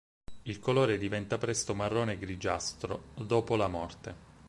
Il 0.45 0.57
colore 0.59 0.97
diventa 0.97 1.37
presto 1.37 1.75
marrone 1.75 2.17
grigiastro 2.17 3.11
dopo 3.13 3.55
la 3.55 3.67
morte. 3.67 4.15